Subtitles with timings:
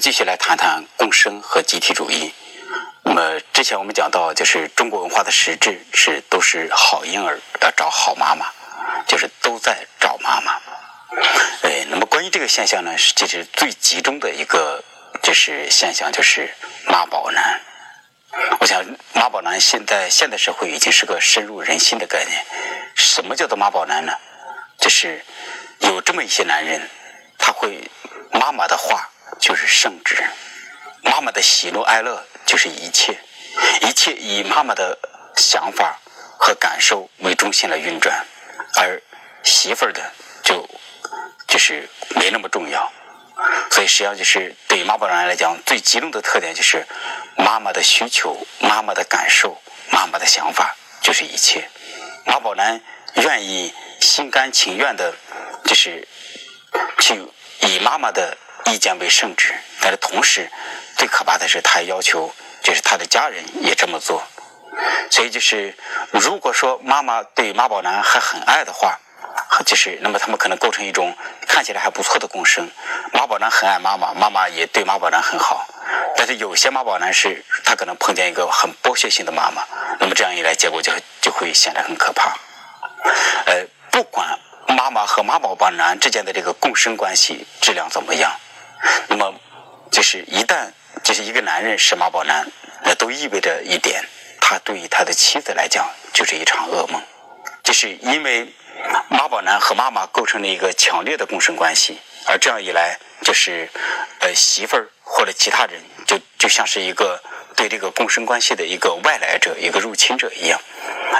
[0.00, 2.32] 继续来谈谈共生和集体主义。
[3.02, 8.46] 那么之前我们讲到，就是中国文化的实质是都是好婴儿要找好妈妈，
[9.06, 10.58] 就是都在找妈妈。
[11.62, 14.82] 哎，那么关于这个现象呢，其实最集中的一个
[15.22, 16.50] 就是现象就是
[16.86, 17.60] 妈宝男。
[18.58, 18.82] 我想
[19.12, 22.42] 妈宝男现在现代社会已经是个深入人心的概念。
[22.94, 24.14] 什么叫做妈宝男呢？
[24.78, 25.22] 就是
[25.80, 26.88] 有这么一些男人，
[27.36, 27.90] 他会
[28.32, 30.22] 妈妈的话就是圣旨，
[31.02, 33.18] 妈妈的喜怒哀乐就是一切，
[33.82, 34.98] 一切以妈妈的
[35.36, 35.98] 想法
[36.38, 38.24] 和感受为中心来运转，
[38.76, 39.00] 而
[39.42, 40.12] 媳妇儿的
[40.42, 40.68] 就
[41.46, 42.92] 就是没那么重要。
[43.70, 46.86] 所以实际上就是对妈宝男来讲，最集中的特点就是
[47.36, 49.60] 妈妈的需求、妈妈的感受、
[49.90, 51.70] 妈妈的想法就是一切。
[52.26, 52.82] 妈宝男
[53.14, 55.14] 愿意心甘情愿的，
[55.64, 56.06] 就是
[56.98, 57.26] 去
[57.62, 60.50] 以妈妈的意见为圣旨，但是同时
[60.96, 64.22] 最可怕的是，他要求就是他的家人也这么做。
[65.10, 65.76] 所以就是
[66.10, 68.98] 如果说妈妈对妈宝男还很爱的话。
[69.64, 71.14] 就是，那么他们可能构成一种
[71.46, 72.68] 看起来还不错的共生。
[73.12, 75.66] 妈宝男很爱妈妈，妈妈也对妈宝男很好。
[76.16, 79.62] 但是有些妈宝男是，他可能碰见一个很剥削性的妈妈，
[79.98, 82.34] 那么这样一来，结果就就会显得很可怕。
[83.44, 84.38] 呃，不管
[84.68, 88.32] 妈妈和妈宝男之间的这个共生关系质量怎么样，
[89.08, 89.34] 那么
[89.90, 90.70] 就是一旦
[91.02, 92.46] 就是一个男人是妈宝男，
[92.84, 94.04] 那都意味着一点，
[94.40, 97.02] 他对于他的妻子来讲就是一场噩梦，
[97.62, 98.52] 就是因为。
[99.10, 103.68] 妈宝男和妈妈构成了一个强烈的共生关系，而这样一来，就是
[104.20, 107.22] 呃媳妇儿或者其他人，就就像是一个
[107.54, 110.58] 对这个共生关系的一个外来者、一个入侵者一样。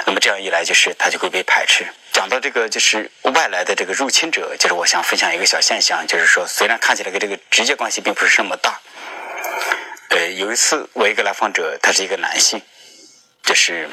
[0.07, 1.85] 那么这样一来，就是他就会被排斥。
[2.21, 8.79] 讲到这个就是外来的这个入侵者，就是我想分享一个小现象，就是说虽然看起来跟这个直接关系并不是那么大，
[10.09, 12.61] 呃，有一次我一个来访者，他是一个男性，
[13.41, 13.89] 就是。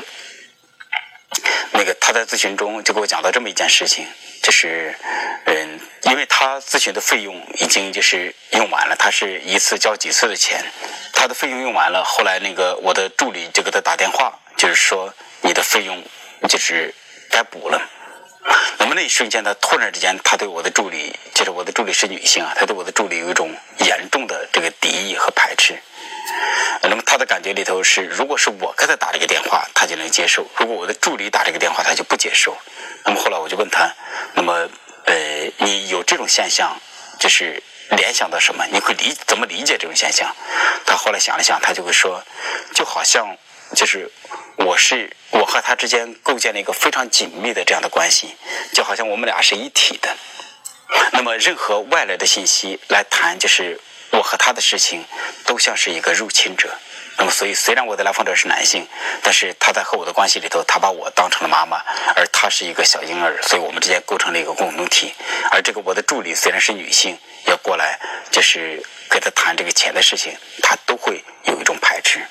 [1.72, 4.06] 那个他在咨询中就给我讲到这么一件事情，
[4.42, 4.94] 就是，
[5.47, 10.62] 嗯，因为他咨询的费用已经就是用完了，他是一次交几次的钱，
[11.14, 16.04] 他的费用用完了，后来那个我的助理就给他打电话，就是说你的费用
[16.47, 16.92] 就是
[17.31, 17.81] 该补了。
[18.78, 25.78] 那么那一瞬间呢，突然之间，他对我的助理，就是我的助理是女性啊，他对我的助理有一种严重的这个敌意和排斥。
[26.82, 32.56] 那么他的感觉里头是，如果是我给他打这个电话，他就能接受；如果我的助理打这个电话，他就不接受。
[33.04, 33.92] 那么后来我就问他，
[34.34, 34.69] 那么
[35.04, 35.14] 呃，
[35.58, 36.78] 你有这种现象，
[37.19, 38.64] 就是联想到什么？
[38.70, 40.34] 你会理怎么理解这种现象？
[40.87, 42.22] 他后来想了想，他就会说，
[42.75, 43.37] 就好像
[43.74, 44.10] 就是
[44.56, 48.34] 我是我和他之间构建了一个非常紧密的这样的关系，
[48.72, 50.16] 就好像我们俩是一体的。
[51.12, 53.80] 那么任何外来的信息来谈，就是。
[54.10, 55.04] 我和他的事情
[55.44, 56.74] 都像是一个入侵者，
[57.18, 58.88] 那么所以虽然我的来访者是男性，
[59.22, 61.76] 但是他在和我的关系里头，他把我当成了妈妈，
[62.16, 65.12] 而他是一个小婴儿，所以我们之间构成了一个共同体。
[65.50, 72.26] 而这个我的助理虽然是女性，要过来就是跟他谈这个钱的事情，他都会有一种排斥。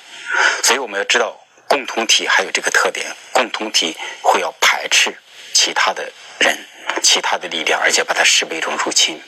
[0.62, 5.16] 所以我们要知道，共同体还有这个特点，共同体会要排斥
[5.52, 6.58] 其他的人、
[7.02, 9.20] 其他的力量，而且把它视为一种入侵。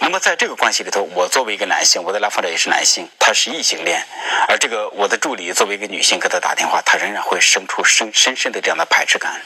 [0.00, 4.02] 那么在这个关系里头，我作为一个男性，我的来访者也是男性，他是异性恋，
[4.48, 9.42] 而这个我的助理作为一个女性给他打电话，他仍然会生出深深深的这样的排斥感。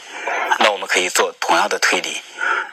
[0.59, 2.21] 那我们可以做同样的推理：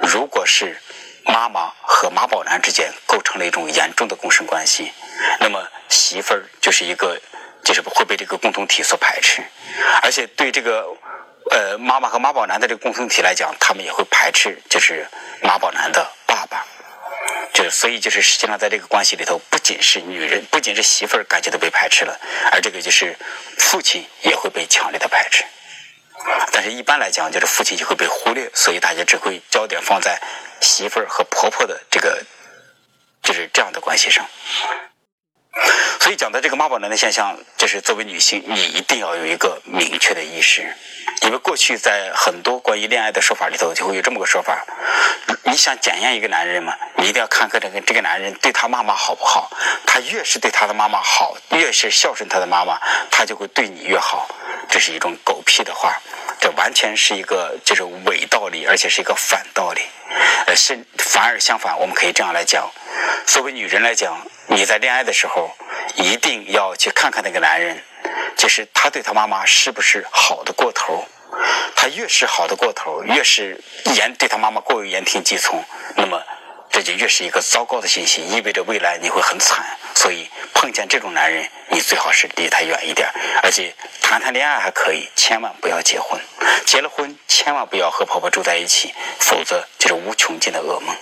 [0.01, 0.81] 如果是
[1.25, 4.93] 妈妈和妈宝男之间构成了一种严重的共生关系，
[5.41, 7.21] 那么媳妇儿就是一个
[7.65, 9.43] 就是会被这个共同体所排斥，
[10.03, 10.87] 而且对这个
[11.51, 15.07] 呃妈妈和妈宝男的这个共同体来讲，他们也会排斥就是
[15.43, 16.65] 妈宝男的爸爸。
[17.53, 22.19] 就所以就是实际上在这个关系里头，不仅是女人，不仅是媳妇儿感觉到被排斥了，
[22.53, 23.17] 而这个就是
[23.59, 25.45] 父亲也会被强烈的排斥。
[26.53, 30.21] 但是，一般来讲，就是父亲就会被忽略，所以大家只会焦点放在
[30.61, 32.25] 媳妇儿和婆婆的这个
[33.23, 34.25] 就是这样的关系上。
[36.01, 40.75] 所以讲到这个妈宝男的现象，就是作为女性，你一定要有一个明确的意识，
[41.23, 44.65] 因为过去在很多关于恋爱的说法里头，就会有这么个说法：
[45.45, 49.51] 你想检验一个男人嘛，你一定要看看这个这个男人对他妈妈好不好。
[49.87, 52.79] 他越是对他的妈妈好，越是孝顺他的妈妈，
[53.11, 54.29] 他就会对你越好。
[54.69, 56.01] 这是一种狗屁的话，
[56.41, 59.83] 这完全是一个就是伪道理，而且是一个反道理。
[60.47, 62.71] 呃，是反而相反，我们可以这样来讲：
[63.27, 64.17] 作为女人来讲。
[64.51, 65.51] 你在恋爱的时候，
[65.95, 67.83] 一定要去看看那个男人，
[68.37, 71.07] 就是他对他妈妈是不是好的过头。
[71.77, 73.63] 他越是好的过头，越是
[73.95, 75.65] 言对他妈妈过于言听计从，
[75.97, 76.21] 那么
[76.69, 79.65] 这就越是一个糟糕的信息，意味着未来你会很惨。
[79.95, 83.09] 所以碰见这种男人，你最好是离他远一点，
[83.43, 86.21] 而且谈谈恋爱还可以，千万不要结婚。
[86.67, 90.95] 结了婚，千万不要和婆婆住在一起，否则就是无穷尽的噩梦。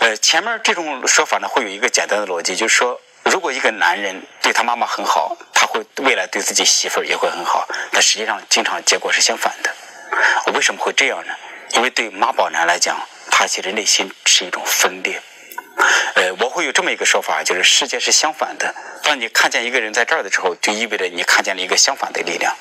[0.00, 9.74] 呃，前面这种说法呢，会有一个简单的逻辑，就是说，如果一个男人对他妈妈很好，他会未来对自己媳妇儿也会很好，但实际上经常结果是相反的。
[10.52, 11.32] 为什么会这样呢？
[11.72, 12.96] 因为对妈宝男来讲，
[13.30, 15.20] 他其实内心是一种分裂。
[16.14, 18.74] 呃，我会有这么一个说法，就是世界是相反的。
[19.04, 22.52] 当你看见一个人在这儿的时候，就意味着你看见了一个相反的力量。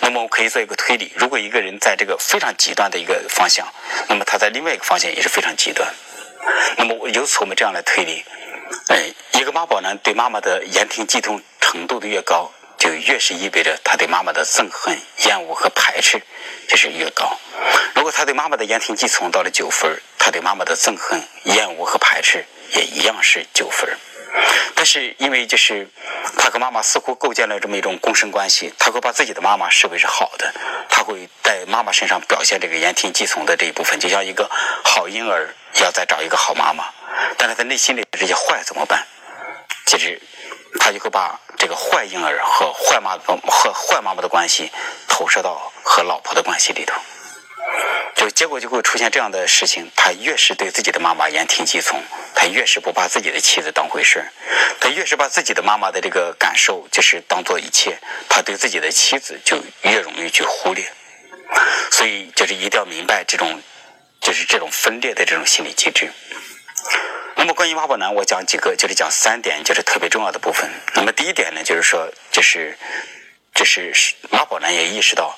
[0.00, 3.66] 那么我可以做一个推理：如果一个人在这个非常极端的一个方向，
[4.08, 5.88] 那么他在另外一个方向也是非常极端。
[6.78, 8.24] 那么由此我们这样来推理：
[8.88, 8.96] 呃，
[9.32, 16.22] 一个妈宝男对妈妈的言听计从程度的越高，就越是意味着他对妈妈的憎恨、厌恶和排斥
[16.68, 17.38] 就是越高。
[17.94, 22.44] 如果他对妈妈的言听计从到了九分，他对妈妈的憎恨、厌恶和排斥。
[22.74, 23.88] 也一样是九分，
[24.74, 25.88] 但是因为就是
[26.36, 30.52] 他和妈妈似乎构建了这么一种共生关系，他会把自己的妈妈视为是好的，
[30.88, 34.50] 他会在妈妈身上表现这个言听计从的这一部分，就像一个
[34.82, 35.54] 好婴儿
[35.86, 36.84] 要再找一个好妈妈，
[37.38, 39.06] 但是他内心里这些坏怎么办？
[39.86, 40.20] 其实
[40.80, 43.16] 他就会把这个坏婴儿和坏妈
[43.46, 44.68] 和坏妈妈的关系
[45.06, 47.00] 投射到和老婆的关系里头。
[48.16, 52.02] 就结果就会出现这样的事情，他越是对自己的妈妈言听计从，
[52.34, 54.26] 他越是不把自己的妻子当回事
[54.80, 57.96] 他越是把自己的妈妈的这个感受就是当做一切，
[58.28, 60.84] 他对自己的妻子就越容易去忽略。
[61.92, 63.62] 所以就是一定要明白这种，
[64.20, 66.12] 就是这种分裂的这种心理机制。
[67.36, 70.70] 那么关于妈宝男，我讲几个，就是讲三点，就是特别重要的部分。
[70.94, 72.76] 那么第一点呢，就是说，就是。
[73.54, 73.90] 就是
[74.30, 75.34] 妈宝男也意识到，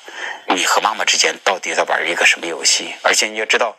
[0.49, 3.77] 你和妈妈之间到底在玩一个什么游戏，而且你要知道，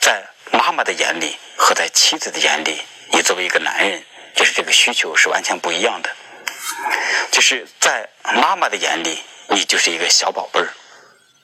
[0.00, 0.22] 在
[0.52, 2.80] 妈妈的眼里和在妻子的眼里，
[3.10, 4.04] 你作为一个男人，
[4.36, 6.08] 就是这个需求是完全不一样的。
[7.32, 10.68] 就是在妈妈的眼里，你就是一个小宝贝儿，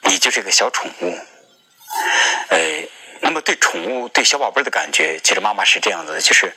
[0.03, 1.19] 你就是一个小宠物。
[2.49, 2.59] 呃，
[3.21, 6.53] 那么对宠物、对小宝贝儿的感觉，其实妈妈是这样子的，就是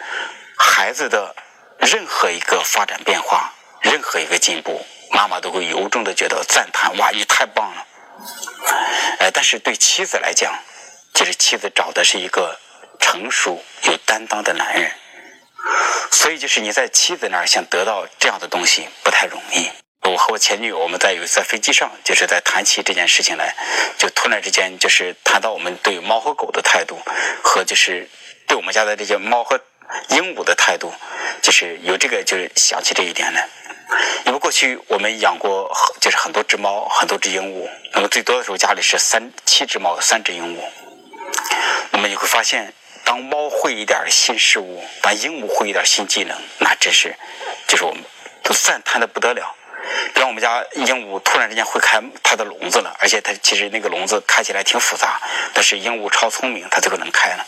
[0.57, 1.35] 孩子的
[1.79, 4.85] 任何一个发展变化，任何一个进步。
[5.13, 7.85] 妈妈都会由衷的觉得赞叹，哇，你太棒了！
[9.19, 10.53] 呃，但是对妻子来讲，
[11.13, 12.57] 其实妻子找的是一个
[12.97, 14.89] 成熟有担当的男人，
[16.11, 19.69] 所以就是你在妻子那儿想得到这样的东西不太容易。
[20.03, 23.55] 我和我前女友，我们在有一次在飞机上，就是在谈起这件事情来，
[23.97, 26.99] 就突然之间就是谈到我们对猫和狗的态度，
[27.43, 28.09] 和就是
[28.47, 29.59] 对我们家的这些猫和
[30.09, 30.91] 鹦鹉的态度，
[31.41, 33.47] 就是有这个就是想起这一点来。
[34.25, 37.69] 因为过去我们养过，就是很多只猫，很多只鹦鹉。
[37.93, 40.61] 那么最多的时候家里是三七只猫，三只鹦鹉。
[41.91, 42.73] 那么你会发现，
[43.05, 47.15] 当猫会一点新事物，当鹦鹉会一点新技能，那真是，
[47.67, 48.03] 就是我们
[48.41, 49.55] 都赞叹的不得了。
[50.13, 55.19] 比方我们家鹦鹉突然之间会开它的笼子了，而且它其实那个笼子开起来挺复杂，
[55.53, 57.45] 但是鹦鹉超聪明，它最后能开了。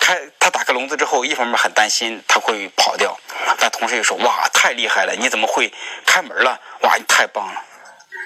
[0.00, 3.16] 开它打开笼子之后，一方面很担心它会跑掉，
[3.58, 5.72] 但同时又说哇太厉害了，你怎么会
[6.04, 6.60] 开门了？
[6.80, 7.62] 哇你太棒了。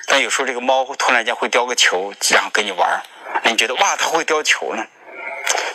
[0.06, 3.02] 但有时候这个猫突然间会叼个球，然后跟你玩，
[3.42, 4.86] 那你觉得哇它会叼球呢？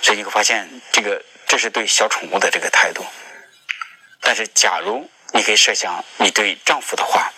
[0.01, 3.05] 所以你会发现这个这是对小宠物的这个态度。
[4.19, 7.31] 但是假如你可以设想你对丈夫的话。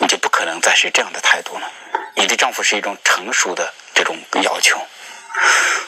[0.00, 1.70] 你就不可能再是这样的态度了。
[2.14, 4.76] 你对丈夫是一种成熟的这种要求，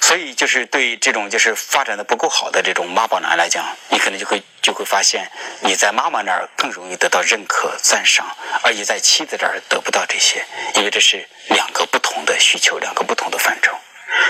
[0.00, 5.28] 所以就是对这种就是发展的不够好的这种妈宝男来讲，你可能就会就会发现
[5.62, 8.24] 你在妈妈那儿更容易得到认可赞赏，
[8.62, 10.44] 而你在妻子这儿得不到这些，
[10.76, 13.76] 因为这是两个不同的需求，两个不同的范畴。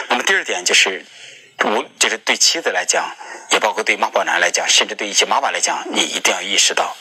[0.08, 1.04] 那么第二点就是，
[1.64, 3.14] 无就是对妻子来讲，
[3.50, 6.96] 也包括对妈宝男来讲，甚至对一些妈妈来讲，你一定要意识到，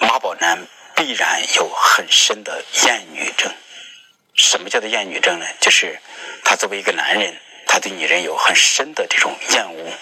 [0.00, 0.66] 妈宝男。
[0.94, 3.52] 必然有很深的厌女症。
[4.34, 5.46] 什么叫做厌女症呢？
[5.60, 5.98] 就是
[6.44, 7.36] 他作为一个男人，
[7.66, 9.92] 他对女人有很深的这种厌恶。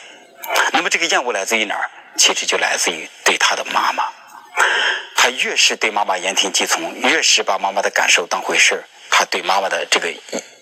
[0.72, 1.90] 那么这个厌恶来自于哪儿？
[2.16, 4.04] 其实就来自于对他的妈妈。
[5.16, 10.12] 他越是对妈妈言听计从，越是把妈妈的感受当回事他对妈妈的这个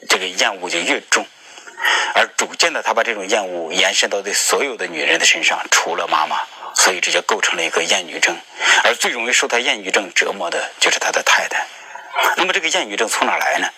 [0.09, 1.27] 这个厌恶就越重。
[2.15, 6.43] 而逐渐的，他把这种厌恶延伸到对所有的女人的身上，除了妈妈。
[6.75, 8.37] 所以这就构成了一个厌女症，
[8.85, 11.67] 而最容易受他厌女症折磨的就是他的太太。
[12.37, 13.69] 那么这个厌女症从哪来呢？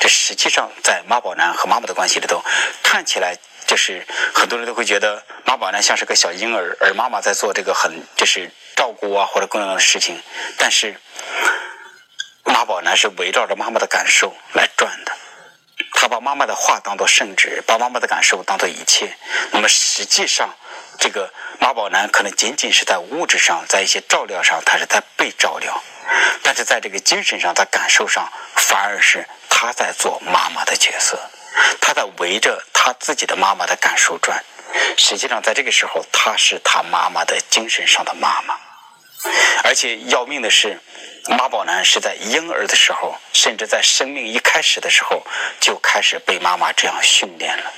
[0.00, 2.42] 这实际上在妈宝男和妈妈的关系里头，
[2.82, 4.04] 看起来就是
[4.34, 10.20] 很多人都会觉得妈宝男像是个小婴儿，而妈妈在做这个很就是照顾啊或者各样的事情。
[10.58, 10.96] 但是
[12.44, 15.12] 妈宝男是围绕着妈妈的感受来转的。
[15.94, 19.16] 他把妈妈的话当做圣旨，把妈妈的感受当做一切。
[19.52, 20.52] 那么实际上，
[21.02, 21.28] 这个
[21.58, 25.82] 妈宝男可能仅仅是在物质上，在一些照料上，他是在被照料，
[26.44, 31.18] 但是在这个精神上，在感受上，反而是他在做妈妈的角色，
[31.80, 34.44] 他在围着他自己的妈妈的感受转。
[34.96, 38.54] 实际上，在这个时候，他是他妈妈的精神上的妈妈。
[39.64, 40.78] 而且要命的是，
[41.26, 45.26] 妈宝男是在婴儿的时候，甚至在生命一开始的时候，
[45.58, 47.72] 就开始被妈妈这样训练了。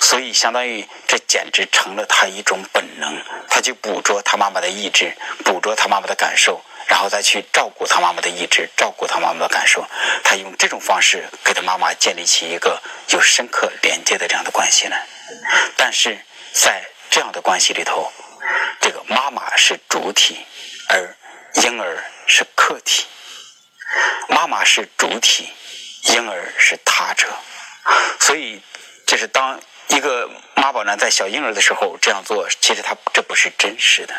[0.00, 9.84] 所以，相当于这简直成了他一种本能，他去捕捉他妈妈的意志，捕捉他妈妈的感受，然后再去照顾他妈妈的意志，照顾他妈妈的感受。
[10.22, 15.04] 他用这种方式给他妈妈建立起一个有深刻连接的这样的关系来。
[15.76, 16.16] 但是
[16.52, 18.12] 在这样的关系里头，
[18.80, 20.46] 这个妈妈是主体，
[20.88, 21.16] 而
[21.64, 23.06] 婴儿是客体。
[24.28, 25.52] 妈妈是主体，
[26.04, 27.26] 婴儿是他者。
[28.20, 28.60] 所以，
[29.06, 29.58] 就是当
[29.88, 34.14] 一个妈宝男在小婴儿的时候这样做，其实他这不是真实的。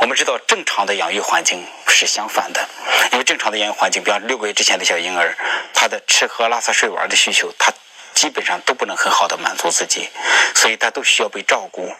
[0.00, 2.68] 我们知道，正常的养育环境是相反的，
[3.12, 5.34] 因为正常的养育环境，比方六个月之前的小婴儿，
[5.72, 7.72] 他的吃喝拉撒睡玩的需求，他。
[8.12, 10.10] 基本上都不能很好的满足自己，
[10.54, 11.90] 所以他都需要被照顾。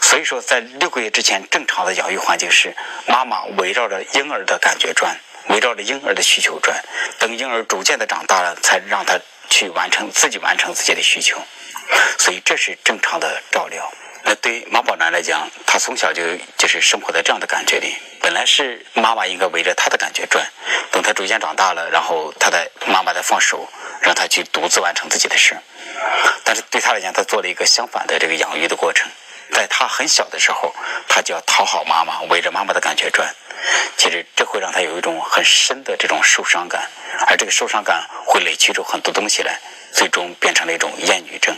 [0.00, 2.74] 所以说，在六个月之前，正常的养育环境是
[3.06, 5.16] 妈妈围绕着婴儿的感觉转，
[5.50, 6.82] 围绕着婴儿的需求转。
[7.20, 9.20] 等婴儿逐渐的长大了，才让他
[9.50, 11.40] 去完成自己完成自己的需求。
[12.18, 13.90] 所以这是正常的照料。
[14.24, 16.22] 那对妈宝男来讲，他从小就
[16.56, 17.96] 就是生活在这样的感觉里。
[18.20, 20.44] 本来是妈妈应该围着他的感觉转，
[20.90, 23.66] 等他逐渐长大了，然后他的妈妈再放手，
[24.02, 25.56] 让他去独自完成自己的事。
[26.44, 29.08] 但是对他来讲，他做了一个相反的这个养育的过程。
[29.50, 30.74] 在他很小的时候，
[31.08, 33.34] 他就要讨好妈妈，围着妈妈的感觉转。
[33.96, 36.90] 其实这会让他有一种很深的这种受伤感，
[37.26, 39.58] 而这个受伤感会累积出很多东西来，
[39.94, 41.56] 最终变成了一种厌女症。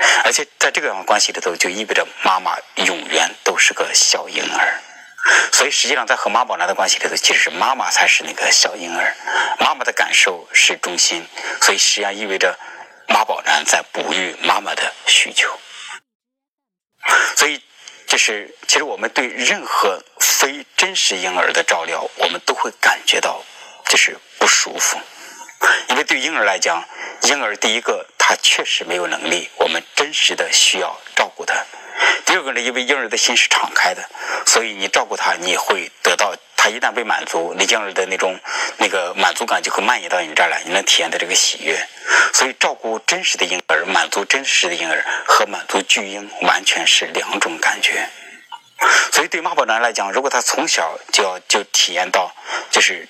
[0.24, 4.80] 而且在这个关系里头，就意味着妈妈永远都是个小婴儿。
[5.52, 9.14] 所以实际上，在和妈宝男的关系里头，其实是妈妈才是那个小婴儿，
[9.58, 11.26] 妈妈的感受是中心。
[11.60, 12.58] 所以实际上意味着
[13.08, 15.50] 妈宝男在哺育妈妈的需求。
[17.36, 17.62] 所以，
[18.06, 23.42] 就是其实我们对任何非真实婴儿的照料，我们都会感觉到
[23.86, 24.98] 就是不舒服，
[25.88, 26.82] 因为对婴儿来讲，
[27.22, 31.52] 婴儿第一个他确实没有能力，我们真实的需要照顾他。
[32.24, 34.08] 第二个呢，因为婴儿的心是敞开的，
[34.46, 38.38] 所以你照顾他，你会得到他一旦被满足，你婴儿的那种
[38.76, 41.84] 那个满足感就会蔓延到你这儿来，你能体验到这个喜悦。
[42.32, 48.08] 所以照顾真实的婴儿，满足真实的婴儿和满足巨婴完全是两种感觉。
[49.10, 52.32] 所以对妈宝男来讲，如果他从小就要就体验到，
[52.70, 53.08] 就是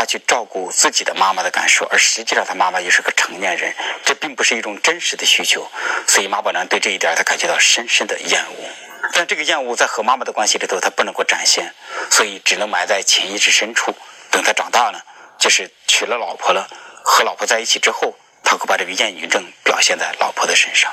[0.00, 5.70] 他去照顾自己的妈妈的感受，而实际上他妈妈也是个成年人，这并不是一种真实的需求。
[6.08, 8.64] 所以妈宝男对这一点他感觉到深深的厌恶。
[9.12, 11.74] 但这个厌恶在和妈妈的关系里头，他不能够展现，
[12.10, 13.94] 所以只能埋在潜意识深处。
[14.30, 15.04] 等他长大了，
[15.38, 16.66] 就是娶了老婆了，
[17.04, 20.90] 和老婆在一起之后，他会把这个厌女症表现在老婆的身上。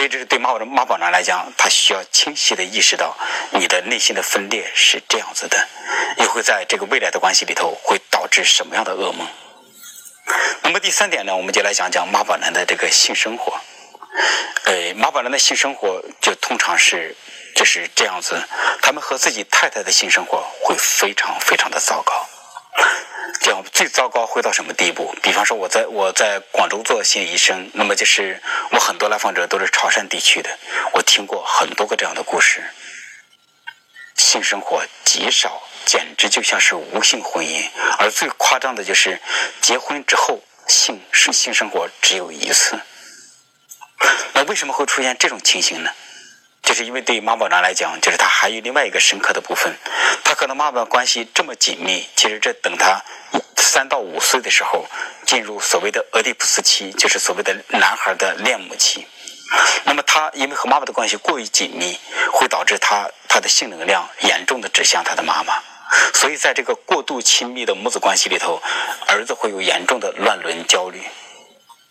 [0.00, 3.14] 所以，这是对妈宝妈宝男来讲，他需要清晰的意识到，
[3.50, 5.68] 你的内心的分裂是这样子的，
[6.16, 9.28] 你会在这个未来的关系里头会导致什么样的噩梦？
[10.62, 13.60] 那么第三点呢，我们就来讲讲妈宝男的这个性生活。
[14.64, 17.14] 呃，妈宝男的性生活就通常是
[17.54, 18.42] 就是这样子，
[18.80, 22.19] 他们和自己太太的性生活会非常非常的糟糕。
[23.40, 25.14] 这样最糟糕会到什么地步？
[25.22, 30.58] 比方说，我在我在广州做心理医生，那么就是我很多来访者都是潮汕地区的，
[30.92, 32.62] 我听过很多个这样的故事。
[34.14, 37.66] 性生活极少，简直就像是无性婚姻，
[37.98, 39.18] 而最夸张的就是
[39.62, 42.78] 结婚之后性性性生活只有一次。
[44.34, 45.90] 那为什么会出现这种情形呢？
[46.70, 49.74] 就是因为对于妈宝男来讲，就是他还有另外一个深刻的部分，
[50.22, 53.02] 他可能妈妈关系这么紧密，其实这等他
[53.56, 54.86] 三到五岁的时候
[55.26, 59.04] 进入所谓的俄狄浦斯期，就是所谓的男孩的恋母期。
[59.82, 61.98] 那么他因为和妈妈的关系过于紧密，
[62.32, 65.54] 会导致他他的性能量严重的指向他的妈妈，
[66.14, 68.62] 所以在这个过度亲密的母子关系里头，
[69.08, 71.02] 儿子会有严重的乱伦焦虑。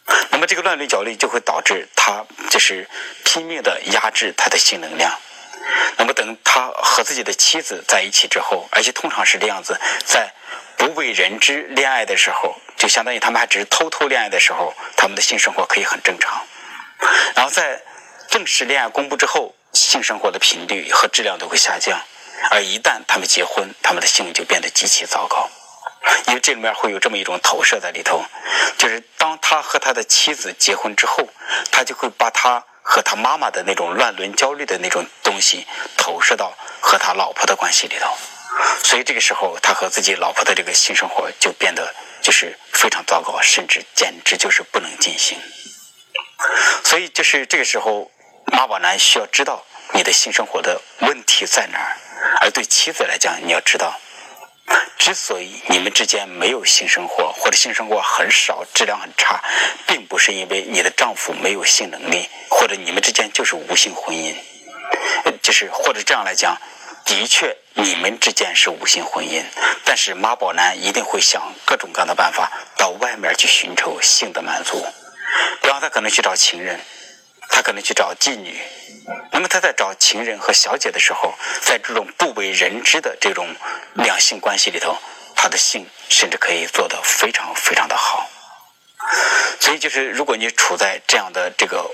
[0.32, 2.88] 那么这个乱伦焦虑就会导致他就是
[3.24, 5.12] 拼命的压制他的性能量。
[5.98, 10.34] 那么等他和自己的妻子在一起之后，而且通常是这样子，在
[10.78, 16.42] 不为人知恋爱的时候，就相当于他们还只是偷偷恋爱的时候，他们的性生活可以很正常。
[17.36, 17.82] 然后在
[18.30, 22.02] 正式恋爱公布之后，性生活的频率和质量都会下降。
[22.50, 25.50] 而一旦他们结婚，他们的性就变得极其糟糕。
[26.28, 28.24] 因为这里面会有这么一种投射在里头，
[28.78, 31.28] 就是当他和他的妻子结婚之后，
[31.72, 35.66] 他就会把他和他妈妈的那种乱伦焦虑的那种东西
[35.98, 38.18] 投射到和他老婆的关系里头，
[38.84, 45.38] 所以这个时候他和自己老婆的这个性生活就变得就是非常糟糕，甚至简直就是不能进行。
[46.84, 48.10] 所以就是这个时候，
[48.46, 51.98] 妈宝男需要知道你的性生活的问题在哪儿，
[52.40, 54.00] 而对妻子来讲，你要知道。
[54.98, 59.42] 之所以你们之间没有性生活，或者性生活很少、质量很差，
[59.88, 64.36] 并不是因为你的丈夫没有性能力，或者你们之间就是无性婚姻，
[65.42, 66.58] 就是或者这样来讲，
[67.06, 69.44] 的确你们之间是无性婚姻，
[69.84, 74.86] 但是妈宝男一定会想各种各样的办法到外面去寻求性的满足，
[75.62, 76.80] 比方他可能去找情人。
[77.50, 78.56] 他可能去找妓女，
[79.32, 83.56] 那么他在找情人和小姐的时候，在这种不为人知的这种
[83.96, 84.98] 两性关系里头，
[85.36, 88.30] 他的性甚至可以做得非常非常的好。
[89.60, 91.90] 所以，就是如果你处在这样的这个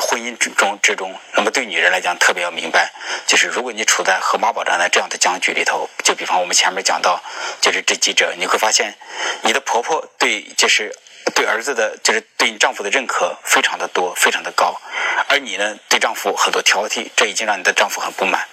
[0.00, 2.92] 婚姻之中之中，那么对女人来讲特别要明白，
[3.26, 7.22] 就是如果你处在和妈宝男的这样的僵局里头，就比方我们前面讲到，
[7.60, 8.94] 就是这几者，你会发现
[9.42, 10.94] 你的婆婆对就是。
[11.34, 14.80] 对儿子的，就是对你丈夫的认可非常的多，非常的高，
[15.28, 18.46] 而你呢，对丈夫很多挑剔，这已经让你的丈夫很不满。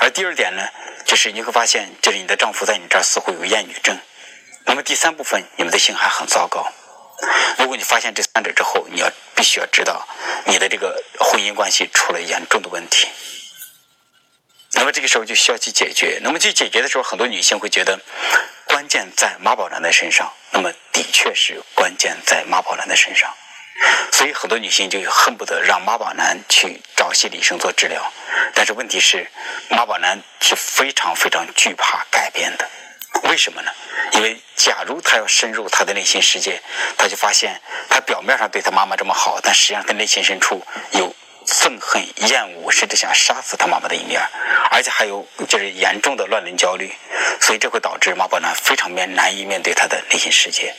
[0.00, 0.62] 而第二点呢，
[1.04, 3.98] 就是你会发现，就是你的丈夫在你这儿似乎有厌女症。
[4.64, 6.66] 那么第三部分，你们的性还很糟糕。
[7.58, 10.06] 如果你发现这三者之后，你要必须要知道，
[10.44, 13.08] 你的这个婚姻关系出了严重的问题。
[14.76, 16.20] 那么这个时候就需要去解决。
[16.22, 17.98] 那么去解决的时候，很多女性会觉得。
[18.68, 23.32] 关键在妈宝男的身上，那么的确是关键在妈宝男的身上，
[24.12, 28.12] 所以很多女性就恨不得让妈宝男去找心理医生做治疗。
[28.54, 29.30] 但是问题是，
[29.70, 32.68] 妈宝男是非常非常惧怕改变的。
[33.22, 33.70] 为什么呢？
[34.12, 36.60] 因为假如他要深入他的内心世界，
[36.98, 41.14] 他就发现他表面上对他妈妈这么好，但实际上他内心深处有。
[41.46, 44.20] 憎恨、厌恶，甚至想杀死他妈妈的一面，
[44.70, 46.92] 而且还有就是严重的乱伦焦虑，
[47.40, 50.74] 所以这会导致马宝男非常面难以面对他的内心世界。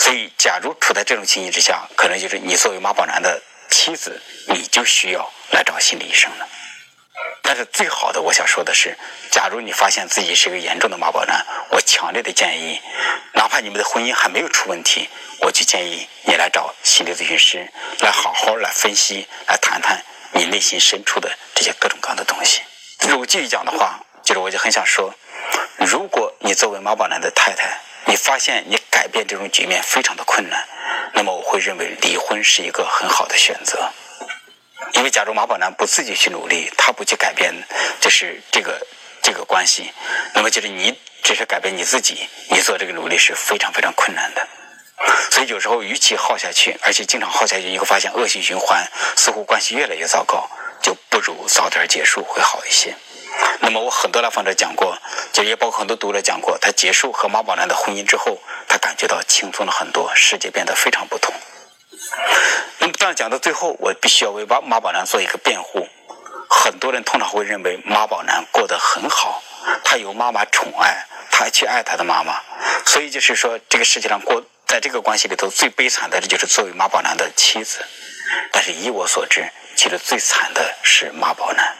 [0.00, 6.48] 所以，假如处在这种情形之下，可能就是你作为马宝男的妻子，你就需要来找心理医生了。
[7.42, 8.96] 但是最好的，我想说的是，
[9.30, 12.80] 假如你发现自己是一个严重的妈宝男，我强烈的建议，
[13.32, 15.08] 哪怕你们的婚姻还没有出问题，
[15.40, 17.66] 我就建议你来找心理咨询师，
[18.00, 22.60] 来好好来分析，来谈谈你内心深处的这些各种各样的东西。
[23.08, 25.14] 如果继续讲的话，就是我就很想说，
[25.78, 30.66] 如果你作为妈宝男的太太，你发现你改变这种局面非常的困难，
[31.14, 33.90] 那么我会认为离婚是一个很好的选择。
[34.92, 37.54] 因为假如马宝男不自己去努力，他不去改变，
[38.00, 38.80] 就是这个
[39.22, 39.92] 这个关系，
[40.34, 44.48] 那么就是你只是改变你自己，你做这个努力是非常非常困难的。
[45.30, 48.84] 所以有时候与其耗下去，而且经常耗下去，你会发现恶性循环，
[49.16, 50.48] 似乎关系越来越糟糕，
[50.82, 52.96] 就不如早点结束会好一些。
[53.60, 54.98] 那么我很多来访者讲过，
[55.32, 61.32] 就也包括很多读者讲过，他结束和马宝男的婚姻之后，他感觉到轻松了很多，世界变得非常不同。
[62.88, 65.86] 那么，当然讲到最后，我必须要为马马宝男做一个辩护。
[66.48, 69.42] 很多人通常会认为马宝男过得很好，
[69.84, 72.40] 他有妈妈宠爱，他去爱他的妈妈，
[72.86, 77.84] 所以就是说，这个世界上过在这个关系里头最悲惨的，就是作为马宝男的妻子。
[78.52, 79.46] 但是以我所知，
[79.76, 81.76] 其实最惨的是马宝男，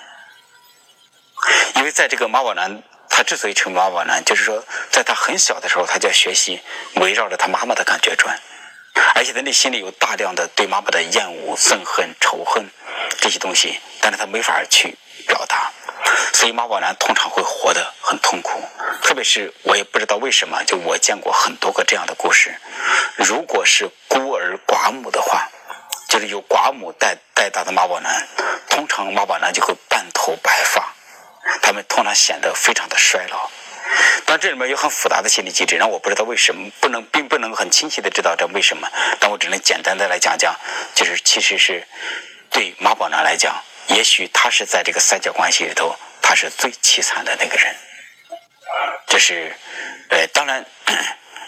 [1.77, 6.61] 因为在这个马宝男，他之所以成马宝男，就是说，在他很小的时候，他就要学习
[6.97, 8.39] 围绕着他妈妈的感觉转。
[9.15, 12.69] 而且他内心里有大量的对妈妈的厌恶、憎恨、仇恨
[13.21, 15.71] 这些东西，但是他没法去表达，
[16.33, 18.63] 所以妈宝男通常会活得很痛苦。
[19.03, 22.55] 特别是我也不知道为什么，就我见过很多个这样的故事。
[23.17, 25.49] 如果是孤儿寡母的话，
[26.09, 28.27] 就是有寡母带带大的妈宝男，
[28.69, 30.95] 通常妈宝男就会半头白发，
[31.63, 33.51] 他们通常显得非常的衰老。
[34.27, 38.89] 但这里面有很复杂的心理机制，让我不知道为什么不能，并不能很清晰的知道这为什么。
[39.19, 40.55] 但我只能简单的来讲讲，
[40.95, 41.87] 就是其实是
[42.51, 47.75] 对马宝男来讲，也许他是在这个三角关系里头，他是最凄惨的那个人。
[49.07, 49.57] 这是，
[50.11, 50.65] 呃，当然，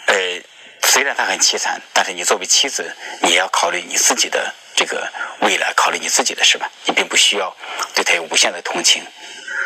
[0.07, 0.41] 呃，
[0.81, 5.07] 虽然他很凄惨，但是你作为妻子，你要考虑你自己的这个
[5.41, 6.67] 未来，考虑你自己的，是吧？
[6.85, 7.55] 你并不需要
[7.93, 9.05] 对他有无限的同情。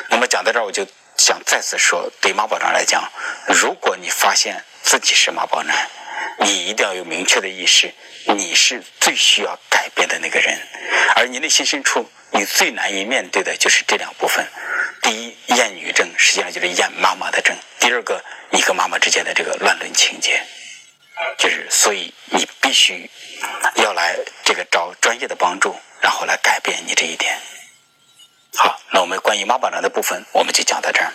[0.10, 0.86] 那么讲到这儿，我就。
[1.26, 3.12] 想再次说对妈宝男来讲
[3.48, 5.90] 如果你发现自己是妈宝男
[6.38, 7.92] 你一定要有明确的意识
[8.28, 10.56] 你是最需要改变的那个人。
[11.16, 14.46] 而你内心深处你最难以面对的就是这两部分。
[15.02, 17.58] 第一厌女症实际上就是厌妈妈的症。
[17.80, 20.40] 第二个你和妈妈之间的这个乱伦情节。
[21.40, 23.10] 就是所以你必须
[23.78, 27.36] 要来这个找专业的帮助然后来改变你这一点。
[28.56, 31.12] 好那我们关于妈宝男的部分我们就讲到这儿。